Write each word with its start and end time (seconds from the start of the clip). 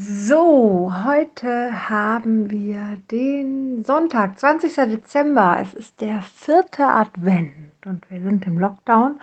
So, 0.00 0.92
heute 1.06 1.88
haben 1.88 2.52
wir 2.52 2.98
den 3.10 3.82
Sonntag, 3.84 4.38
20. 4.38 4.72
Dezember. 4.76 5.58
Es 5.60 5.74
ist 5.74 6.00
der 6.00 6.22
vierte 6.22 6.86
Advent 6.86 7.52
und 7.84 8.08
wir 8.08 8.20
sind 8.20 8.46
im 8.46 8.60
Lockdown. 8.60 9.20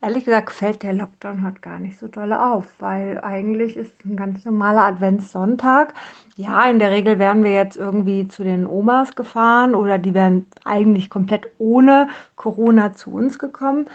Ehrlich 0.00 0.24
gesagt 0.24 0.52
fällt 0.52 0.84
der 0.84 0.92
Lockdown 0.92 1.44
heute 1.44 1.60
gar 1.60 1.80
nicht 1.80 1.98
so 1.98 2.06
doll 2.06 2.32
auf, 2.32 2.66
weil 2.78 3.18
eigentlich 3.20 3.76
ist 3.76 3.92
ein 4.04 4.14
ganz 4.14 4.44
normaler 4.44 4.82
Adventssonntag. 4.82 5.92
Ja, 6.36 6.70
in 6.70 6.78
der 6.78 6.92
Regel 6.92 7.18
wären 7.18 7.42
wir 7.42 7.52
jetzt 7.54 7.76
irgendwie 7.76 8.28
zu 8.28 8.44
den 8.44 8.64
Omas 8.64 9.16
gefahren 9.16 9.74
oder 9.74 9.98
die 9.98 10.14
wären 10.14 10.46
eigentlich 10.64 11.10
komplett 11.10 11.48
ohne 11.58 12.08
Corona 12.36 12.94
zu 12.94 13.12
uns 13.12 13.40
gekommen. 13.40 13.88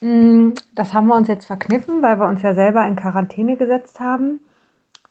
Mm, 0.00 0.52
das 0.74 0.94
haben 0.94 1.08
wir 1.08 1.16
uns 1.16 1.28
jetzt 1.28 1.44
verkniffen, 1.44 2.00
weil 2.00 2.18
wir 2.18 2.26
uns 2.26 2.40
ja 2.40 2.54
selber 2.54 2.86
in 2.86 2.96
Quarantäne 2.96 3.58
gesetzt 3.58 4.00
haben 4.00 4.40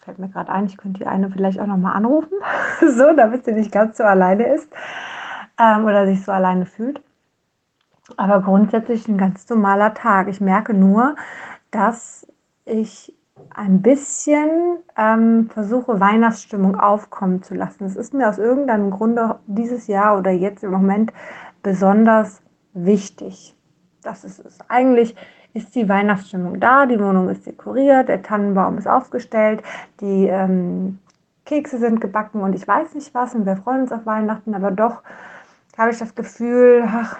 fällt 0.07 0.19
mir 0.19 0.29
gerade 0.29 0.49
ein, 0.53 0.67
ich 0.67 0.77
könnte 0.77 0.99
die 0.99 1.05
eine 1.05 1.29
vielleicht 1.29 1.59
auch 1.59 1.67
nochmal 1.67 1.93
anrufen, 1.93 2.37
so, 2.79 3.13
damit 3.13 3.43
sie 3.43 3.51
nicht 3.51 3.73
ganz 3.73 3.97
so 3.97 4.05
alleine 4.05 4.47
ist 4.53 4.69
ähm, 5.59 5.83
oder 5.83 6.07
sich 6.07 6.23
so 6.23 6.31
alleine 6.31 6.65
fühlt. 6.65 7.01
Aber 8.15 8.41
grundsätzlich 8.41 9.05
ein 9.09 9.17
ganz 9.17 9.49
normaler 9.49 9.93
Tag. 9.93 10.29
Ich 10.29 10.39
merke 10.39 10.73
nur, 10.73 11.17
dass 11.71 12.25
ich 12.63 13.13
ein 13.53 13.81
bisschen 13.81 14.77
ähm, 14.95 15.49
versuche, 15.49 15.99
Weihnachtsstimmung 15.99 16.79
aufkommen 16.79 17.43
zu 17.43 17.53
lassen. 17.53 17.83
Es 17.83 17.97
ist 17.97 18.13
mir 18.13 18.29
aus 18.29 18.37
irgendeinem 18.37 18.91
Grunde 18.91 19.39
dieses 19.45 19.87
Jahr 19.87 20.17
oder 20.17 20.31
jetzt 20.31 20.63
im 20.63 20.71
Moment 20.71 21.11
besonders 21.63 22.41
wichtig. 22.73 23.57
Das 24.03 24.23
ist 24.23 24.39
es. 24.39 24.57
Eigentlich 24.69 25.17
ist 25.57 25.75
die 25.75 25.89
Weihnachtsstimmung 25.89 26.59
da, 26.59 26.85
die 26.85 26.99
Wohnung 26.99 27.29
ist 27.29 27.45
dekoriert, 27.45 28.07
der 28.07 28.21
Tannenbaum 28.21 28.77
ist 28.77 28.87
aufgestellt, 28.87 29.63
die 29.99 30.27
ähm, 30.27 30.99
Kekse 31.45 31.79
sind 31.79 31.99
gebacken 31.99 32.41
und 32.41 32.53
ich 32.53 32.67
weiß 32.67 32.93
nicht 32.93 33.13
was 33.13 33.33
und 33.33 33.45
wir 33.45 33.57
freuen 33.57 33.81
uns 33.81 33.91
auf 33.91 34.05
Weihnachten, 34.05 34.53
aber 34.53 34.71
doch 34.71 35.01
habe 35.77 35.91
ich 35.91 35.97
das 35.97 36.13
Gefühl, 36.13 36.83
ach, 36.85 37.17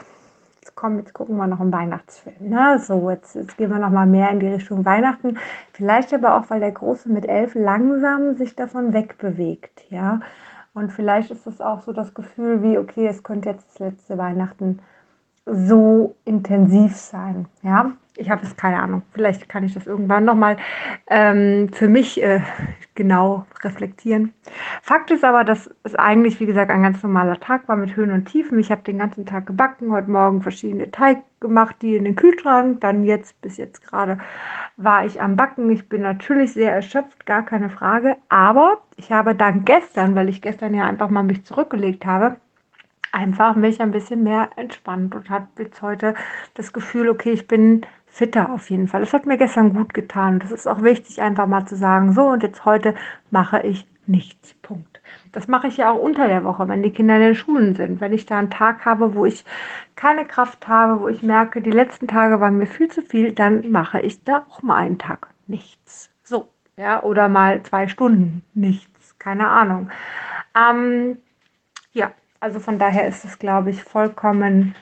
jetzt 0.62 0.76
komm, 0.76 1.00
jetzt 1.00 1.14
gucken 1.14 1.38
wir 1.38 1.48
noch 1.48 1.60
einen 1.60 1.72
Weihnachtsfilm. 1.72 2.50
Ne? 2.50 2.80
So, 2.80 3.10
jetzt, 3.10 3.36
jetzt 3.36 3.58
gehen 3.58 3.72
wir 3.72 3.80
noch 3.80 3.90
mal 3.90 4.06
mehr 4.06 4.30
in 4.30 4.40
die 4.40 4.48
Richtung 4.48 4.86
Weihnachten. 4.86 5.38
Vielleicht 5.74 6.14
aber 6.14 6.36
auch, 6.36 6.50
weil 6.50 6.60
der 6.60 6.72
Große 6.72 7.10
mit 7.10 7.26
elf 7.26 7.56
langsam 7.56 8.36
sich 8.36 8.56
davon 8.56 8.94
wegbewegt, 8.94 9.86
ja. 9.90 10.20
Und 10.74 10.92
vielleicht 10.92 11.32
ist 11.32 11.48
das 11.48 11.60
auch 11.60 11.82
so 11.82 11.92
das 11.92 12.14
Gefühl 12.14 12.62
wie, 12.62 12.78
okay, 12.78 13.08
es 13.08 13.24
könnte 13.24 13.50
jetzt 13.50 13.68
das 13.72 13.80
letzte 13.80 14.18
Weihnachten 14.18 14.80
so 15.46 16.16
intensiv 16.26 16.96
sein, 16.96 17.48
ja 17.64 17.94
ich 18.18 18.30
habe 18.30 18.46
es 18.46 18.56
keine 18.58 18.80
Ahnung. 18.82 19.04
Vielleicht 19.14 19.48
kann 19.48 19.64
ich 19.64 19.74
das 19.74 19.88
irgendwann 19.88 20.26
nochmal 20.26 20.58
ähm, 21.10 21.70
für 21.72 21.88
mich 21.88 22.22
äh, 22.22 22.42
genau 22.96 23.46
reflektieren. 23.64 24.34
Fakt 24.82 25.12
ist 25.12 25.24
aber, 25.24 25.44
dass 25.44 25.70
es 25.84 25.96
eigentlich, 25.96 26.40
wie 26.40 26.46
gesagt, 26.46 26.72
ein 26.72 26.84
ganz 26.84 27.02
normaler 27.04 27.40
Tag 27.40 27.68
war 27.68 27.76
mit 27.76 27.96
Höhen 27.96 28.12
und 28.12 28.26
Tiefen. 28.26 28.60
Ich 28.60 28.72
habe 28.72 28.82
den 28.84 28.98
ganzen 28.98 29.26
Tag 29.26 29.46
gebacken, 29.46 29.92
heute 29.92 30.12
Morgen 30.12 30.42
verschiedene 30.42 30.92
Teig 30.92 31.20
gemacht, 31.40 31.78
die 31.82 31.96
in 31.96 32.04
den 32.04 32.16
Kühlschrank. 32.16 32.82
Dann 32.82 33.04
jetzt, 33.04 33.40
bis 33.42 33.58
jetzt 33.58 33.88
gerade, 33.88 34.18
war 34.76 35.06
ich 35.06 35.22
am 35.22 35.36
Backen. 35.36 35.70
Ich 35.70 35.88
bin 35.88 36.02
natürlich 36.02 36.54
sehr 36.54 36.74
erschöpft, 36.74 37.26
gar 37.26 37.44
keine 37.44 37.70
Frage. 37.70 38.18
Aber 38.30 38.82
ich 38.98 39.12
habe 39.12 39.36
dann 39.36 39.64
gestern, 39.64 40.16
weil 40.16 40.30
ich 40.30 40.42
gestern 40.42 40.74
ja 40.74 40.86
einfach 40.86 41.10
mal 41.10 41.24
mich 41.24 41.46
zurückgelegt 41.46 42.06
habe, 42.06 42.38
einfach 43.12 43.56
mich 43.56 43.82
ein 43.82 43.92
bisschen 43.92 44.24
mehr 44.24 44.50
entspannt 44.56 45.16
und 45.16 45.30
habe 45.30 45.48
jetzt 45.60 45.82
heute 45.82 46.14
das 46.54 46.74
Gefühl, 46.74 47.10
okay, 47.10 47.32
ich 47.32 47.48
bin 47.48 47.86
fitter 48.18 48.52
auf 48.52 48.70
jeden 48.72 48.88
Fall. 48.88 49.02
Das 49.02 49.14
hat 49.14 49.28
mir 49.28 49.38
gestern 49.38 49.74
gut 49.74 49.94
getan. 49.94 50.40
Das 50.40 50.52
ist 50.52 50.68
auch 50.68 50.82
wichtig, 50.82 51.22
einfach 51.22 51.46
mal 51.46 51.66
zu 51.68 51.76
sagen, 51.76 52.14
so 52.14 52.24
und 52.24 52.42
jetzt 52.42 52.66
heute 52.66 52.96
mache 53.30 53.62
ich 53.62 53.88
nichts. 54.08 54.56
Punkt. 54.56 55.02
Das 55.32 55.48
mache 55.48 55.68
ich 55.68 55.78
ja 55.78 55.92
auch 55.92 56.00
unter 56.00 56.28
der 56.28 56.44
Woche, 56.44 56.68
wenn 56.68 56.82
die 56.82 56.92
Kinder 56.92 57.16
in 57.18 57.22
den 57.22 57.36
Schulen 57.36 57.76
sind. 57.76 58.02
Wenn 58.02 58.14
ich 58.14 58.26
da 58.26 58.40
einen 58.40 58.50
Tag 58.50 58.86
habe, 58.86 59.14
wo 59.14 59.26
ich 59.26 59.46
keine 59.96 60.26
Kraft 60.26 60.68
habe, 60.68 61.00
wo 61.00 61.08
ich 61.08 61.22
merke, 61.22 61.62
die 61.62 61.72
letzten 61.72 62.08
Tage 62.08 62.40
waren 62.40 62.58
mir 62.58 62.66
viel 62.66 62.90
zu 62.90 63.04
viel, 63.04 63.34
dann 63.34 63.70
mache 63.72 64.00
ich 64.00 64.24
da 64.24 64.46
auch 64.50 64.64
mal 64.64 64.78
einen 64.78 64.98
Tag 64.98 65.28
nichts. 65.46 66.10
So, 66.24 66.50
ja, 66.76 67.04
oder 67.04 67.30
mal 67.30 67.62
zwei 67.64 67.88
Stunden 67.88 68.44
nichts. 68.56 69.20
Keine 69.20 69.48
Ahnung. 69.48 69.92
Ähm, 70.56 71.18
ja, 71.92 72.12
also 72.40 72.60
von 72.60 72.80
daher 72.80 73.08
ist 73.08 73.26
es, 73.26 73.38
glaube 73.38 73.70
ich, 73.70 73.84
vollkommen 73.84 74.74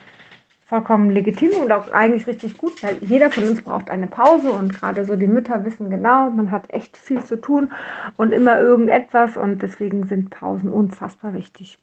vollkommen 0.66 1.10
legitim 1.10 1.50
und 1.62 1.70
auch 1.70 1.90
eigentlich 1.92 2.26
richtig 2.26 2.58
gut, 2.58 2.82
weil 2.82 2.98
jeder 3.00 3.30
von 3.30 3.44
uns 3.44 3.62
braucht 3.62 3.88
eine 3.88 4.08
Pause 4.08 4.50
und 4.50 4.74
gerade 4.74 5.04
so 5.04 5.14
die 5.14 5.28
Mütter 5.28 5.64
wissen 5.64 5.90
genau, 5.90 6.30
man 6.30 6.50
hat 6.50 6.70
echt 6.70 6.96
viel 6.96 7.22
zu 7.24 7.40
tun 7.40 7.72
und 8.16 8.32
immer 8.32 8.60
irgendetwas 8.60 9.36
und 9.36 9.62
deswegen 9.62 10.06
sind 10.06 10.30
Pausen 10.30 10.70
unfassbar 10.70 11.34
wichtig. 11.34 11.78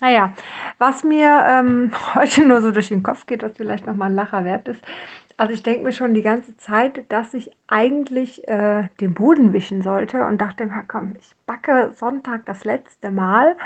Naja, 0.00 0.34
was 0.78 1.02
mir 1.02 1.44
ähm, 1.48 1.92
heute 2.14 2.46
nur 2.46 2.60
so 2.60 2.72
durch 2.72 2.88
den 2.88 3.02
Kopf 3.02 3.26
geht, 3.26 3.42
was 3.42 3.52
vielleicht 3.56 3.86
nochmal 3.86 4.10
ein 4.10 4.16
Lacher 4.16 4.44
wert 4.44 4.68
ist, 4.68 4.82
also 5.36 5.52
ich 5.52 5.62
denke 5.62 5.82
mir 5.82 5.92
schon 5.92 6.14
die 6.14 6.22
ganze 6.22 6.56
Zeit, 6.58 7.10
dass 7.10 7.34
ich 7.34 7.50
eigentlich 7.66 8.46
äh, 8.46 8.88
den 9.00 9.14
Boden 9.14 9.52
wischen 9.52 9.82
sollte 9.82 10.24
und 10.26 10.40
dachte 10.40 10.70
komm, 10.86 11.14
ich 11.18 11.34
backe 11.46 11.92
Sonntag 11.96 12.46
das 12.46 12.64
letzte 12.64 13.10
Mal 13.10 13.56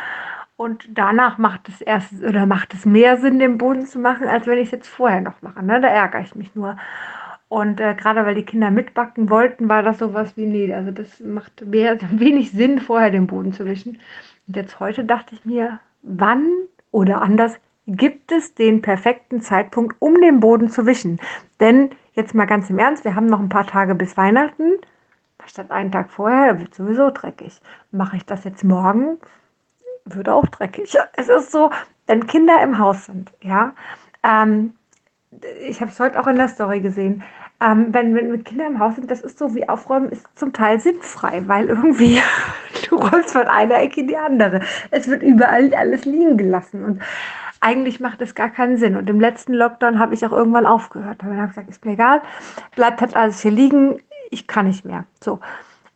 und 0.58 0.88
danach 0.92 1.38
macht 1.38 1.68
es 1.68 1.80
erst 1.80 2.12
oder 2.20 2.44
macht 2.44 2.74
es 2.74 2.84
mehr 2.84 3.16
Sinn, 3.18 3.38
den 3.38 3.58
Boden 3.58 3.86
zu 3.86 4.00
machen, 4.00 4.26
als 4.26 4.48
wenn 4.48 4.58
ich 4.58 4.66
es 4.66 4.72
jetzt 4.72 4.88
vorher 4.88 5.20
noch 5.20 5.40
mache. 5.40 5.64
Ne? 5.64 5.80
Da 5.80 5.86
ärgere 5.86 6.20
ich 6.20 6.34
mich 6.34 6.52
nur. 6.56 6.76
Und 7.48 7.80
äh, 7.80 7.94
gerade 7.94 8.26
weil 8.26 8.34
die 8.34 8.44
Kinder 8.44 8.72
mitbacken 8.72 9.30
wollten, 9.30 9.68
war 9.68 9.84
das 9.84 9.98
sowas 9.98 10.36
wie, 10.36 10.46
nee, 10.46 10.74
also 10.74 10.90
das 10.90 11.20
macht 11.20 11.64
mehr, 11.64 11.96
wenig 12.10 12.50
Sinn, 12.50 12.80
vorher 12.80 13.10
den 13.10 13.28
Boden 13.28 13.52
zu 13.52 13.66
wischen. 13.66 14.00
Und 14.48 14.56
jetzt 14.56 14.80
heute 14.80 15.04
dachte 15.04 15.36
ich 15.36 15.44
mir, 15.44 15.78
wann 16.02 16.44
oder 16.90 17.22
anders 17.22 17.54
gibt 17.86 18.32
es 18.32 18.52
den 18.54 18.82
perfekten 18.82 19.40
Zeitpunkt, 19.40 19.94
um 20.00 20.20
den 20.20 20.40
Boden 20.40 20.70
zu 20.70 20.86
wischen? 20.86 21.20
Denn 21.60 21.90
jetzt 22.14 22.34
mal 22.34 22.46
ganz 22.46 22.68
im 22.68 22.80
Ernst, 22.80 23.04
wir 23.04 23.14
haben 23.14 23.26
noch 23.26 23.40
ein 23.40 23.48
paar 23.48 23.66
Tage 23.68 23.94
bis 23.94 24.16
Weihnachten. 24.16 24.72
Statt 25.46 25.70
einen 25.70 25.92
Tag 25.92 26.10
vorher 26.10 26.58
wird 26.58 26.74
sowieso 26.74 27.10
dreckig. 27.10 27.60
Mache 27.92 28.16
ich 28.16 28.26
das 28.26 28.42
jetzt 28.42 28.64
morgen? 28.64 29.18
Würde 30.14 30.34
auch 30.34 30.46
dreckig. 30.46 30.96
Es 31.14 31.28
ist 31.28 31.52
so, 31.52 31.70
wenn 32.06 32.26
Kinder 32.26 32.62
im 32.62 32.78
Haus 32.78 33.06
sind, 33.06 33.32
ja, 33.42 33.74
ähm, 34.22 34.74
ich 35.66 35.80
habe 35.80 35.90
es 35.90 36.00
heute 36.00 36.20
auch 36.20 36.26
in 36.26 36.36
der 36.36 36.48
Story 36.48 36.80
gesehen, 36.80 37.22
ähm, 37.60 37.88
wenn, 37.90 38.14
wenn 38.14 38.44
Kinder 38.44 38.66
im 38.66 38.78
Haus 38.78 38.94
sind, 38.94 39.10
das 39.10 39.20
ist 39.20 39.38
so 39.38 39.54
wie 39.54 39.68
Aufräumen 39.68 40.10
ist 40.10 40.26
zum 40.36 40.52
Teil 40.52 40.78
sinnfrei, 40.80 41.42
weil 41.46 41.68
irgendwie 41.68 42.20
du 42.88 42.96
rollst 42.96 43.32
von 43.32 43.46
einer 43.46 43.80
Ecke 43.80 44.00
in 44.00 44.08
die 44.08 44.16
andere. 44.16 44.60
Es 44.90 45.08
wird 45.08 45.22
überall 45.22 45.74
alles 45.74 46.04
liegen 46.04 46.36
gelassen 46.36 46.84
und 46.84 47.02
eigentlich 47.60 47.98
macht 47.98 48.22
es 48.22 48.36
gar 48.36 48.50
keinen 48.50 48.76
Sinn. 48.76 48.96
Und 48.96 49.10
im 49.10 49.20
letzten 49.20 49.52
Lockdown 49.52 49.98
habe 49.98 50.14
ich 50.14 50.24
auch 50.24 50.30
irgendwann 50.32 50.66
aufgehört. 50.66 51.16
Da 51.20 51.26
habe 51.26 51.34
ich 51.34 51.48
gesagt, 51.48 51.68
ist 51.68 51.84
mir 51.84 51.92
egal, 51.92 52.22
bleibt 52.76 53.00
halt 53.00 53.16
alles 53.16 53.40
hier 53.40 53.50
liegen, 53.50 54.00
ich 54.30 54.46
kann 54.46 54.66
nicht 54.66 54.84
mehr. 54.84 55.04
So. 55.22 55.40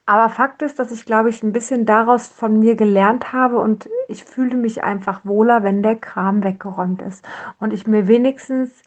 Aber 0.04 0.28
Fakt 0.30 0.62
ist, 0.62 0.78
dass 0.78 0.90
ich, 0.90 1.04
glaube 1.04 1.30
ich, 1.30 1.42
ein 1.42 1.52
bisschen 1.52 1.86
daraus 1.86 2.26
von 2.26 2.58
mir 2.58 2.74
gelernt 2.74 3.32
habe 3.32 3.58
und 3.58 3.88
ich 4.08 4.24
fühle 4.24 4.56
mich 4.56 4.82
einfach 4.82 5.24
wohler, 5.24 5.62
wenn 5.62 5.82
der 5.82 5.96
Kram 5.96 6.42
weggeräumt 6.42 7.02
ist. 7.02 7.24
Und 7.60 7.72
ich 7.72 7.86
mir 7.86 8.08
wenigstens 8.08 8.82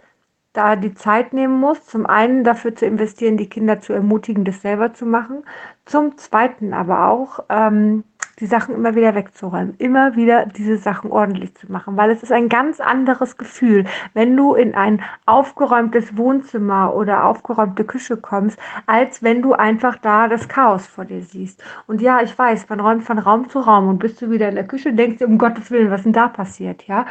da 0.55 0.75
die 0.75 0.93
Zeit 0.93 1.33
nehmen 1.33 1.59
muss, 1.59 1.85
zum 1.85 2.05
einen 2.05 2.43
dafür 2.43 2.75
zu 2.75 2.85
investieren, 2.85 3.38
die 3.38 3.49
Kinder 3.49 3.79
zu 3.81 3.93
ermutigen, 3.93 4.45
das 4.45 4.61
selber 4.61 4.93
zu 4.93 5.05
machen, 5.05 5.43
zum 5.85 6.17
zweiten 6.17 6.73
aber 6.73 7.09
auch 7.09 7.39
ähm, 7.49 8.03
die 8.39 8.47
Sachen 8.47 8.75
immer 8.75 8.95
wieder 8.95 9.15
wegzuräumen, 9.15 9.75
immer 9.77 10.15
wieder 10.15 10.45
diese 10.45 10.77
Sachen 10.77 11.11
ordentlich 11.11 11.55
zu 11.55 11.71
machen, 11.71 11.95
weil 11.95 12.11
es 12.11 12.21
ist 12.21 12.31
ein 12.31 12.49
ganz 12.49 12.79
anderes 12.79 13.38
Gefühl, 13.38 13.85
wenn 14.13 14.35
du 14.35 14.55
in 14.55 14.75
ein 14.75 15.01
aufgeräumtes 15.25 16.17
Wohnzimmer 16.17 16.94
oder 16.94 17.23
aufgeräumte 17.23 17.85
Küche 17.85 18.17
kommst, 18.17 18.59
als 18.88 19.23
wenn 19.23 19.41
du 19.41 19.53
einfach 19.53 19.97
da 19.97 20.27
das 20.27 20.47
Chaos 20.47 20.85
vor 20.85 21.05
dir 21.05 21.21
siehst. 21.21 21.63
Und 21.88 22.01
ja, 22.01 22.21
ich 22.21 22.38
weiß, 22.38 22.68
man 22.69 22.80
räumt 22.81 23.03
von 23.03 23.19
Raum 23.19 23.50
zu 23.50 23.59
Raum 23.59 23.88
und 23.88 24.00
bist 24.00 24.21
du 24.21 24.30
wieder 24.30 24.50
in 24.50 24.56
der 24.56 24.68
Küche, 24.68 24.94
denkst 24.94 25.19
du, 25.19 25.25
um 25.25 25.38
Gottes 25.38 25.71
Willen, 25.71 25.91
was 25.91 26.03
denn 26.03 26.13
da 26.13 26.27
passiert, 26.27 26.83
ja? 26.88 27.06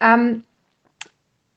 Ähm, 0.00 0.42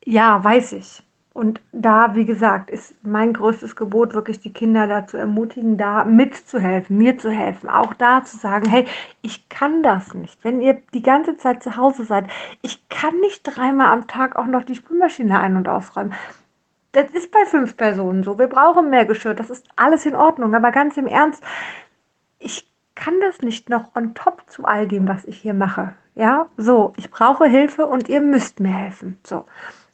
ja, 0.05 0.43
weiß 0.43 0.73
ich. 0.73 1.03
Und 1.39 1.61
da, 1.71 2.15
wie 2.15 2.25
gesagt, 2.25 2.69
ist 2.69 2.93
mein 3.01 3.31
größtes 3.31 3.77
Gebot 3.77 4.13
wirklich, 4.13 4.41
die 4.41 4.51
Kinder 4.51 4.87
dazu 4.87 5.15
ermutigen, 5.15 5.77
da 5.77 6.03
mitzuhelfen, 6.03 6.97
mir 6.97 7.17
zu 7.17 7.31
helfen. 7.31 7.69
Auch 7.69 7.93
da 7.93 8.25
zu 8.25 8.35
sagen, 8.35 8.69
hey, 8.69 8.85
ich 9.21 9.47
kann 9.47 9.81
das 9.81 10.13
nicht. 10.13 10.43
Wenn 10.43 10.59
ihr 10.59 10.81
die 10.93 11.01
ganze 11.01 11.37
Zeit 11.37 11.63
zu 11.63 11.77
Hause 11.77 12.03
seid, 12.03 12.25
ich 12.61 12.89
kann 12.89 13.17
nicht 13.21 13.43
dreimal 13.43 13.93
am 13.93 14.05
Tag 14.05 14.35
auch 14.35 14.47
noch 14.47 14.63
die 14.63 14.75
Spülmaschine 14.75 15.39
ein- 15.39 15.55
und 15.55 15.69
ausräumen. 15.69 16.11
Das 16.91 17.09
ist 17.11 17.31
bei 17.31 17.45
fünf 17.45 17.77
Personen 17.77 18.25
so. 18.25 18.37
Wir 18.37 18.47
brauchen 18.47 18.89
mehr 18.89 19.05
Geschirr. 19.05 19.33
Das 19.33 19.49
ist 19.49 19.65
alles 19.77 20.05
in 20.05 20.17
Ordnung. 20.17 20.53
Aber 20.53 20.71
ganz 20.71 20.97
im 20.97 21.07
Ernst, 21.07 21.41
ich 22.39 22.69
kann 22.95 23.13
das 23.21 23.39
nicht 23.39 23.69
noch 23.69 23.95
on 23.95 24.13
top 24.13 24.43
zu 24.47 24.65
all 24.65 24.89
dem, 24.89 25.07
was 25.07 25.23
ich 25.23 25.37
hier 25.37 25.53
mache. 25.53 25.93
Ja, 26.15 26.47
so, 26.57 26.91
ich 26.97 27.09
brauche 27.09 27.45
Hilfe 27.45 27.85
und 27.85 28.09
ihr 28.09 28.19
müsst 28.19 28.59
mir 28.59 28.75
helfen. 28.75 29.17
So. 29.25 29.45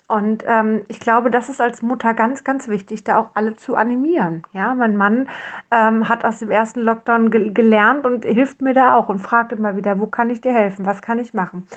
Und 0.08 0.44
ähm, 0.46 0.84
ich 0.88 1.00
glaube, 1.00 1.32
das 1.32 1.50
ist 1.50 1.60
als 1.60 1.82
Mutter 1.82 2.14
ganz, 2.14 2.44
ganz 2.44 2.68
wichtig, 2.68 3.04
da 3.04 3.18
auch 3.18 3.30
alle 3.34 3.56
zu 3.56 3.76
animieren. 3.76 4.44
Ja, 4.54 4.76
mein 4.76 4.98
Mann 4.98 5.28
ähm, 5.72 6.08
hat 6.08 6.24
aus 6.24 6.40
dem 6.40 6.52
ersten 6.52 6.82
Lockdown 6.82 7.32
ge 7.32 7.50
gelernt 7.50 8.06
und 8.06 8.24
hilft 8.24 8.62
mir 8.62 8.76
da 8.76 8.94
auch 8.96 9.10
und 9.10 9.18
fragt 9.18 9.52
immer 9.52 9.76
wieder, 9.76 10.00
wo 10.00 10.06
kann 10.06 10.30
ich 10.30 10.42
dir 10.42 10.54
helfen? 10.54 10.86
Was 10.86 11.02
kann 11.02 11.18
ich 11.18 11.34
machen? 11.34 11.68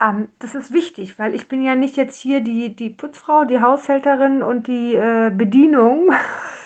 Ähm, 0.00 0.28
das 0.38 0.54
ist 0.54 0.72
wichtig, 0.72 1.18
weil 1.18 1.34
ich 1.34 1.48
bin 1.48 1.60
ja 1.60 1.74
nicht 1.74 1.96
jetzt 1.96 2.16
hier 2.16 2.40
die, 2.40 2.76
die 2.76 2.90
Putzfrau, 2.90 3.44
die 3.46 3.60
Haushälterin 3.60 4.42
und 4.42 4.68
die 4.68 4.94
äh, 4.94 5.32
Bedienung. 5.34 6.12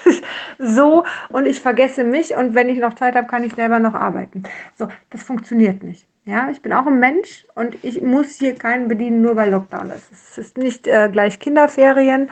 so 0.59 1.05
und 1.31 1.47
ich 1.47 1.61
vergesse 1.61 2.05
mich 2.05 2.37
und 2.37 2.55
wenn 2.55 2.69
ich 2.69 2.79
noch 2.79 2.95
Zeit 2.95 3.15
habe, 3.15 3.27
kann 3.27 3.43
ich 3.43 3.55
selber 3.55 3.79
noch 3.79 3.95
arbeiten. 3.95 4.43
So, 4.77 4.89
das 5.09 5.23
funktioniert 5.23 5.83
nicht. 5.83 6.07
Ja, 6.28 6.50
ich 6.50 6.61
bin 6.61 6.73
auch 6.73 6.87
ein 6.88 6.99
Mensch 6.99 7.46
und 7.55 7.76
ich 7.84 8.02
muss 8.02 8.34
hier 8.34 8.56
keinen 8.56 8.88
bedienen, 8.88 9.23
nur 9.23 9.37
weil 9.37 9.52
Lockdown 9.52 9.90
ist. 9.90 10.11
Es 10.11 10.38
ist 10.38 10.58
nicht 10.58 10.88
äh, 10.88 11.08
gleich 11.08 11.38
Kinderferien, 11.38 12.31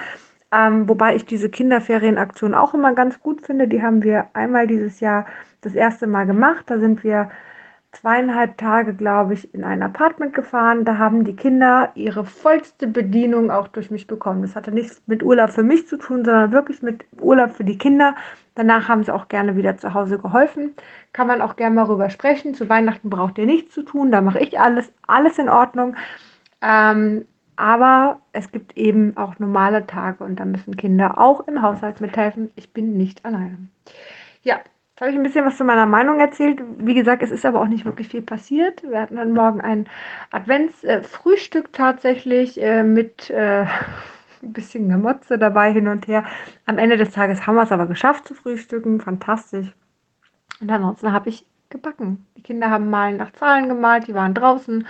ähm, 0.50 0.88
wobei 0.88 1.14
ich 1.14 1.26
diese 1.26 1.48
Kinderferienaktion 1.48 2.56
auch 2.56 2.74
immer 2.74 2.92
ganz 2.94 3.20
gut 3.20 3.46
finde. 3.46 3.68
Die 3.68 3.82
haben 3.82 4.02
wir 4.02 4.26
einmal 4.32 4.66
dieses 4.66 4.98
Jahr 4.98 5.26
das 5.60 5.76
erste 5.76 6.08
Mal 6.08 6.26
gemacht. 6.26 6.64
Da 6.66 6.80
sind 6.80 7.04
wir 7.04 7.30
zweieinhalb 7.94 8.58
Tage, 8.58 8.94
glaube 8.94 9.34
ich, 9.34 9.52
in 9.54 9.64
ein 9.64 9.82
Apartment 9.82 10.34
gefahren. 10.34 10.84
Da 10.84 10.98
haben 10.98 11.24
die 11.24 11.36
Kinder 11.36 11.90
ihre 11.94 12.24
vollste 12.24 12.86
Bedienung 12.86 13.50
auch 13.50 13.68
durch 13.68 13.90
mich 13.90 14.06
bekommen. 14.06 14.42
Das 14.42 14.56
hatte 14.56 14.72
nichts 14.72 15.02
mit 15.06 15.22
Urlaub 15.22 15.50
für 15.50 15.62
mich 15.62 15.88
zu 15.88 15.96
tun, 15.96 16.24
sondern 16.24 16.52
wirklich 16.52 16.82
mit 16.82 17.04
Urlaub 17.20 17.52
für 17.52 17.64
die 17.64 17.78
Kinder. 17.78 18.14
Danach 18.54 18.88
haben 18.88 19.04
sie 19.04 19.12
auch 19.12 19.28
gerne 19.28 19.56
wieder 19.56 19.76
zu 19.76 19.94
Hause 19.94 20.18
geholfen. 20.18 20.74
Kann 21.12 21.26
man 21.26 21.40
auch 21.40 21.56
gerne 21.56 21.74
mal 21.74 21.86
rüber 21.86 22.10
sprechen. 22.10 22.54
Zu 22.54 22.68
Weihnachten 22.68 23.10
braucht 23.10 23.38
ihr 23.38 23.46
nichts 23.46 23.74
zu 23.74 23.82
tun. 23.82 24.10
Da 24.12 24.20
mache 24.20 24.40
ich 24.40 24.58
alles, 24.60 24.92
alles 25.06 25.38
in 25.38 25.48
Ordnung. 25.48 25.96
Ähm, 26.62 27.24
aber 27.56 28.20
es 28.32 28.50
gibt 28.50 28.76
eben 28.76 29.16
auch 29.16 29.38
normale 29.38 29.86
Tage 29.86 30.24
und 30.24 30.40
da 30.40 30.44
müssen 30.44 30.76
Kinder 30.76 31.18
auch 31.18 31.46
im 31.46 31.62
Haushalt 31.62 32.00
mithelfen. 32.00 32.50
Ich 32.56 32.72
bin 32.72 32.96
nicht 32.96 33.24
alleine. 33.24 33.58
Ja, 34.42 34.60
Jetzt 34.94 35.00
habe 35.00 35.10
ich 35.10 35.16
ein 35.16 35.24
bisschen 35.24 35.44
was 35.44 35.56
zu 35.56 35.64
meiner 35.64 35.86
Meinung 35.86 36.20
erzählt. 36.20 36.62
Wie 36.78 36.94
gesagt, 36.94 37.20
es 37.24 37.32
ist 37.32 37.44
aber 37.44 37.60
auch 37.60 37.66
nicht 37.66 37.84
wirklich 37.84 38.06
viel 38.06 38.22
passiert. 38.22 38.80
Wir 38.84 39.00
hatten 39.00 39.16
dann 39.16 39.32
morgen 39.32 39.60
ein 39.60 39.88
Adventsfrühstück 40.30 41.64
äh, 41.64 41.72
tatsächlich 41.72 42.62
äh, 42.62 42.84
mit 42.84 43.28
äh, 43.28 43.62
ein 44.42 44.52
bisschen 44.52 44.88
Gemotze 44.88 45.36
dabei 45.36 45.72
hin 45.72 45.88
und 45.88 46.06
her. 46.06 46.24
Am 46.66 46.78
Ende 46.78 46.96
des 46.96 47.10
Tages 47.10 47.44
haben 47.44 47.56
wir 47.56 47.64
es 47.64 47.72
aber 47.72 47.86
geschafft 47.86 48.28
zu 48.28 48.34
frühstücken. 48.34 49.00
Fantastisch. 49.00 49.74
Und 50.60 50.70
ansonsten 50.70 51.10
habe 51.10 51.28
ich 51.28 51.44
gebacken. 51.70 52.24
Die 52.36 52.42
Kinder 52.42 52.70
haben 52.70 52.88
malen 52.88 53.16
nach 53.16 53.32
Zahlen 53.32 53.68
gemalt, 53.68 54.06
die 54.06 54.14
waren 54.14 54.32
draußen. 54.32 54.86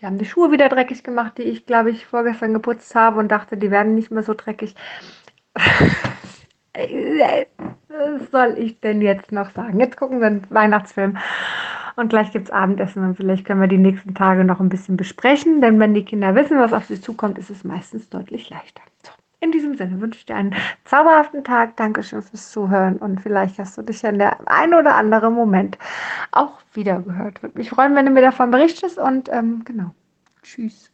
Die 0.00 0.06
haben 0.06 0.18
die 0.18 0.26
Schuhe 0.26 0.52
wieder 0.52 0.68
dreckig 0.68 1.02
gemacht, 1.02 1.38
die 1.38 1.42
ich, 1.42 1.66
glaube 1.66 1.90
ich, 1.90 2.06
vorgestern 2.06 2.54
geputzt 2.54 2.94
habe 2.94 3.18
und 3.18 3.26
dachte, 3.32 3.56
die 3.56 3.72
werden 3.72 3.96
nicht 3.96 4.12
mehr 4.12 4.22
so 4.22 4.32
dreckig. 4.32 4.76
Was 7.90 8.30
soll 8.30 8.54
ich 8.56 8.80
denn 8.80 9.02
jetzt 9.02 9.32
noch 9.32 9.50
sagen? 9.50 9.80
Jetzt 9.80 9.96
gucken 9.96 10.20
wir 10.20 10.28
einen 10.28 10.46
Weihnachtsfilm 10.50 11.18
und 11.96 12.08
gleich 12.08 12.30
gibt 12.30 12.46
es 12.46 12.52
Abendessen 12.52 13.04
und 13.04 13.16
vielleicht 13.16 13.44
können 13.44 13.60
wir 13.60 13.66
die 13.66 13.78
nächsten 13.78 14.14
Tage 14.14 14.44
noch 14.44 14.60
ein 14.60 14.68
bisschen 14.68 14.96
besprechen, 14.96 15.60
denn 15.60 15.80
wenn 15.80 15.92
die 15.92 16.04
Kinder 16.04 16.36
wissen, 16.36 16.58
was 16.58 16.72
auf 16.72 16.84
sie 16.84 17.00
zukommt, 17.00 17.36
ist 17.36 17.50
es 17.50 17.64
meistens 17.64 18.08
deutlich 18.08 18.48
leichter. 18.48 18.82
So, 19.04 19.10
in 19.40 19.50
diesem 19.50 19.76
Sinne 19.76 20.00
wünsche 20.00 20.20
ich 20.20 20.26
dir 20.26 20.36
einen 20.36 20.54
zauberhaften 20.84 21.42
Tag. 21.42 21.76
Dankeschön 21.76 22.22
fürs 22.22 22.52
Zuhören 22.52 22.96
und 22.96 23.20
vielleicht 23.20 23.58
hast 23.58 23.76
du 23.76 23.82
dich 23.82 24.02
ja 24.02 24.10
in 24.10 24.18
der 24.18 24.48
ein 24.48 24.72
oder 24.72 24.94
andere 24.94 25.30
Moment 25.32 25.76
auch 26.30 26.60
wieder 26.72 27.00
gehört. 27.00 27.42
Würde 27.42 27.58
mich 27.58 27.70
freuen, 27.70 27.96
wenn 27.96 28.06
du 28.06 28.12
mir 28.12 28.22
davon 28.22 28.52
berichtest 28.52 28.98
und 28.98 29.28
ähm, 29.32 29.62
genau. 29.64 29.92
Tschüss. 30.42 30.92